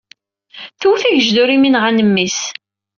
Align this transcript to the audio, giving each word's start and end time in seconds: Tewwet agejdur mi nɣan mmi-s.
Tewwet 0.79 1.03
agejdur 1.09 1.49
mi 1.57 1.69
nɣan 1.69 1.99
mmi-s. 2.07 2.39